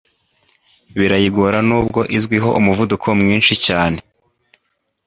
[0.97, 3.99] birayigora nubwo izwiho umuvuduko mwinshi cyane